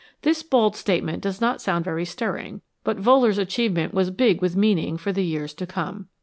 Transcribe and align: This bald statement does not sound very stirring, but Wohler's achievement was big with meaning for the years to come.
This 0.23 0.41
bald 0.41 0.75
statement 0.75 1.21
does 1.21 1.39
not 1.39 1.61
sound 1.61 1.85
very 1.85 2.05
stirring, 2.05 2.61
but 2.83 2.97
Wohler's 2.97 3.37
achievement 3.37 3.93
was 3.93 4.09
big 4.09 4.41
with 4.41 4.55
meaning 4.55 4.97
for 4.97 5.11
the 5.13 5.23
years 5.23 5.53
to 5.53 5.67
come. 5.67 6.07